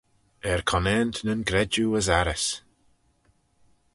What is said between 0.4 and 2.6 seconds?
Er conaant nyn gredjue as arrys.